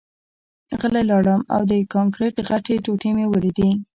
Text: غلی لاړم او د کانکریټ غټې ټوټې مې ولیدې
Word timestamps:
غلی 0.79 1.03
لاړم 1.11 1.41
او 1.53 1.61
د 1.71 1.73
کانکریټ 1.93 2.35
غټې 2.49 2.75
ټوټې 2.85 3.09
مې 3.17 3.25
ولیدې 3.27 3.69